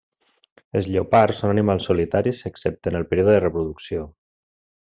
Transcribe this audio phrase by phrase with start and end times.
[0.79, 4.09] Els lleopards són animals solitaris excepte en el període de reproducció.